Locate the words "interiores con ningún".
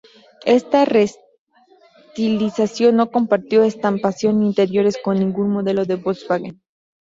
4.47-5.51